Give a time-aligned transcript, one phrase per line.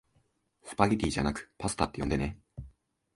[0.63, 2.39] スパゲティじゃなくパスタって呼んでね